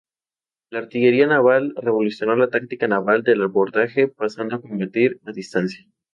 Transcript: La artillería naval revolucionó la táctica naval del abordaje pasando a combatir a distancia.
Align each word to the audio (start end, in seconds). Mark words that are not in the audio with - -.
La 0.71 0.79
artillería 0.79 1.27
naval 1.27 1.75
revolucionó 1.77 2.35
la 2.35 2.49
táctica 2.49 2.87
naval 2.87 3.21
del 3.21 3.43
abordaje 3.43 4.07
pasando 4.07 4.55
a 4.55 4.61
combatir 4.63 5.21
a 5.27 5.31
distancia. 5.31 5.85